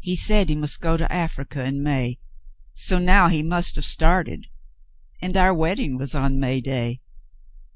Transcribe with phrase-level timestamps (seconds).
[0.00, 2.18] "He said he must go to Africa in May,
[2.72, 4.48] so now he must have started—
[5.22, 7.02] and our wedding was on May day.